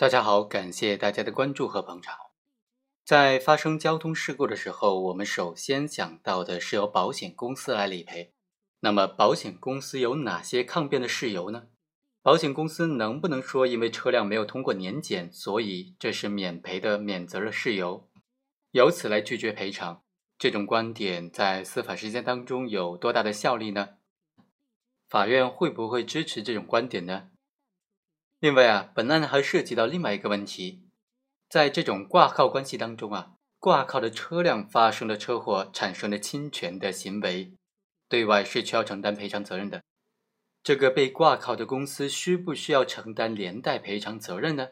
[0.00, 2.16] 大家好，感谢大家的关注和捧场。
[3.04, 8.32] 在发生交通事故的时候，我们首先想到的是由保险公司来理赔。
[8.78, 11.64] 那么，保险公司有哪些抗辩的事由呢？
[12.22, 18.08] 保险公司能不能说因为车辆没有通过年检，所以这是免赔的免责的事由，
[18.70, 20.02] 由此来拒绝赔偿？
[20.38, 23.90] 这种观点在司法实践当中有多大的效力呢？
[25.06, 27.28] 法院会不会支持这种观点呢？
[28.40, 30.82] 另外啊，本案还涉及到另外一个问题，
[31.50, 37.52] 在这种挂靠关系当中啊，挂靠的车辆发生了车祸，产生了侵权的行为，
[38.08, 39.82] 对外是需要承担赔偿责任的。
[40.62, 44.68] 这个被挂靠的公司需不需要承担连带赔偿责任呢？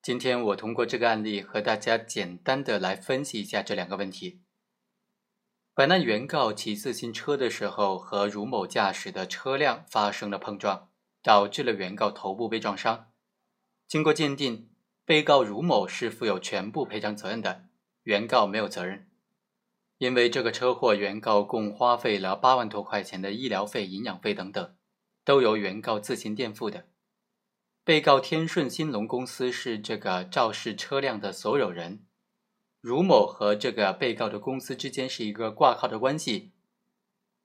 [0.00, 4.40] 今天我通过这个案例和大家简单的来分析一下这两个问题。
[5.74, 10.90] 本案原告骑自行车的时候和卢某驾驶的车辆发生了碰撞。
[11.24, 13.10] 导致了原告头部被撞伤。
[13.88, 14.68] 经过鉴定，
[15.06, 17.64] 被告卢某是负有全部赔偿责任的，
[18.02, 19.08] 原告没有责任。
[19.96, 24.76] 因为这个车祸，原告共花费了八万多块钱的医疗费、营养费等等，
[25.24, 26.88] 都由原告自行垫付的。
[27.84, 32.04] 被告天顺兴隆公司是这个肇事车辆的所有人，
[32.82, 36.52] 卢某和这个被告的公司之间是一个挂靠的关系。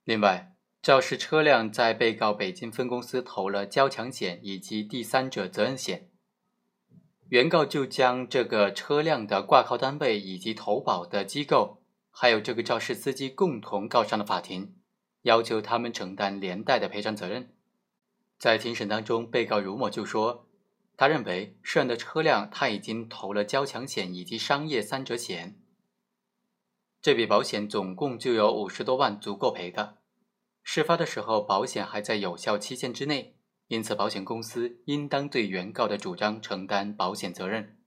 [0.04, 6.10] 另外，肇事车辆在被告北京分公司投了交强险以及第三者责任险，
[7.28, 14.74] 原告就将这个车辆的挂靠单位以及投保的机构，还有这个肇事司机共同告上了法庭，
[15.24, 17.54] 要求他们承担连带的赔偿责任。
[18.38, 20.48] 在庭审当中，被告如某就说，
[20.96, 25.60] 他认为涉案的车辆他已经投了交强险以及商业三者险，
[27.02, 29.99] 这笔保险总共就有五十多万，足够赔的。
[30.64, 33.36] 事发的时候，保险还在有效期限之内，
[33.68, 37.78] 因此保险公司应当对原告的主张承担保险责任。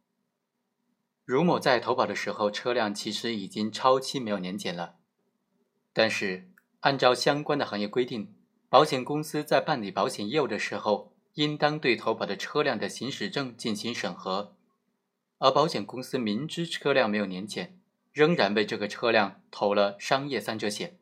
[1.25, 4.97] 卢某在投保的时候，车辆其实已经超期没有年检了，
[5.93, 8.35] 但是按照相关的行业规定，
[8.69, 14.57] 保险公司在办理保险业务的时候，应当对投保的车辆的行驶证进行审核，
[15.39, 17.79] 而保险公司明知车辆没有年检，
[18.13, 20.99] 仍然为这个车辆投了商业三者险。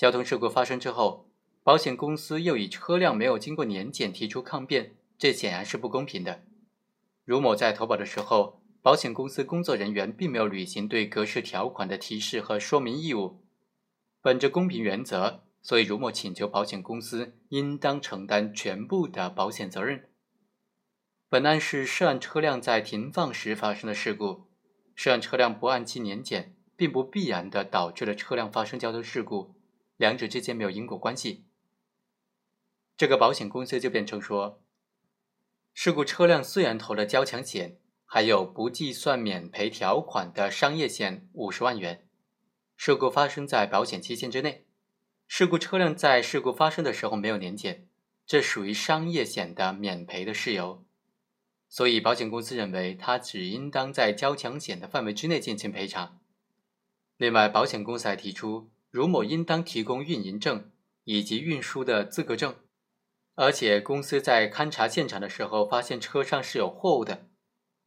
[0.00, 1.28] 交通事故发生之后，
[1.62, 6.42] 保险公司又以车辆没有经过年检提出抗辩，这显然是不公平的。
[7.26, 13.42] 如某在投保的时候，保险公司工作人员并没有履行对格式条款的提示和说明义务。
[14.22, 20.08] 本着公平原则，所以如某请求保险公司应当承担全部的保险责任。
[21.28, 24.46] 本案是涉案车辆在停放时发生的事故，
[24.94, 29.59] 涉案车辆不按期年检，并不必然的导致了车辆发生交通事故。
[30.00, 31.44] 两者之间没有因果关系，
[32.96, 34.62] 这个保险公司就辩称说，
[35.74, 42.08] 事故车辆虽然投了交强险，还有不计算免赔条款的商业险五十万元，
[42.78, 44.64] 事故发生在保险期限之内，
[45.28, 47.86] 事故车辆在事故发生的时候没有年检，
[48.24, 50.82] 这属于商业险的免赔的事由，
[51.68, 56.18] 所以保险公司认为他只应当在交强险的范围之内进行赔偿。
[57.18, 58.70] 另外，保险公司还提出。
[58.90, 60.70] 卢某应当提供运营证
[61.04, 62.56] 以及运输的资格证，
[63.34, 67.28] 而且公司在勘查现场的时候发现车上是有货物的，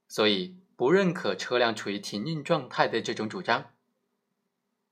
[0.08, 3.72] 所以不认可车辆处于停运状态的这种主张。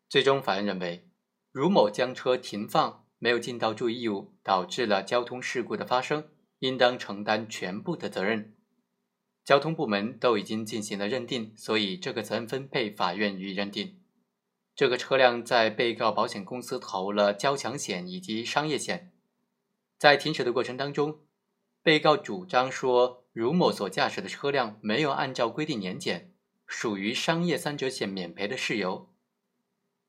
[0.10, 1.08] 最终，法院认为，
[1.52, 6.28] 卢某将车停放没有尽到注意义务，导致了交通事故的发生，
[6.60, 8.54] 应当承担全部的责任。
[9.46, 13.98] 交通部门都已经进行了认定，所以这个责任分配，法院予以认定。
[14.82, 19.12] 这个车辆在被告保险公司投了交强险以及商业险，
[20.00, 21.20] 在庭审的过程当中，
[21.84, 26.34] 被告主张说卢某所驾驶的车辆没有按照规定年检，
[26.66, 29.08] 属于商业三者险免赔的事由，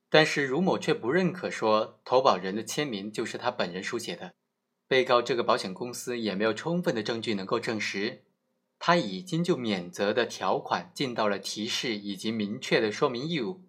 [0.09, 4.33] 但是卢某却不认可说投保人的签名就是他本人书写的，
[4.87, 8.23] 被告这个保险公司也没有充分的证据能够证实，
[8.79, 13.61] 他已经就免责的条款尽到了提示以及明确的说明义务。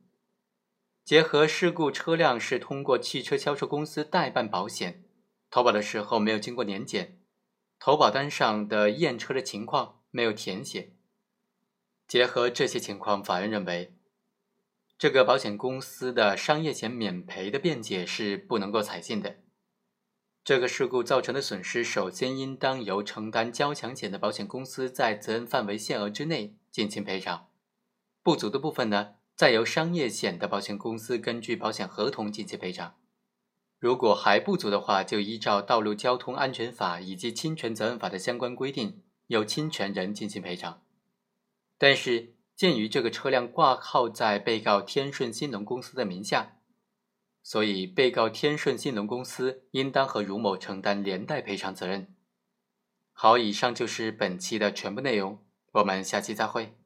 [1.05, 5.05] 结合事故车辆是通过汽车销售公司代办保险，
[5.51, 7.19] 投保的时候没有经过年检，
[7.79, 10.95] 投保单上的验车的情况没有填写。
[12.09, 13.95] 结合这些情况，法院认为，
[14.97, 19.41] 这个保险公司的商业险免赔的辩解是不能够采信的。
[20.43, 27.49] 这个事故造成的损失，首先应当由承担交强险的保险公司在责任范围限额之内进行赔偿，
[28.23, 29.17] 不足的部分呢？
[29.37, 32.95] 再由商业险的保险公司根据保险合同进行赔偿，
[33.81, 40.83] 如果还不足的话，就依照《道路交通安全法》以及《侵权责任法》的相关规定，由侵权人进行赔偿。
[41.77, 46.59] 但是鉴于这个车辆挂靠在被告天顺新农公司的名下，
[47.43, 52.15] 所以被告天顺新农公司应当和卢某承担连带赔偿责任。
[53.13, 56.77] 好，以上就是本期的全部内容，我们下期再会。